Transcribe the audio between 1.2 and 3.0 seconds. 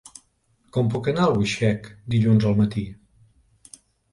a Albuixec dilluns al matí?